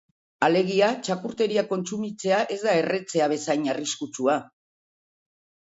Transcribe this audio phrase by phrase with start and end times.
[0.45, 4.41] Alegia, txarkuteria kontsumitzea ez da erretzea bezain arriskutsua.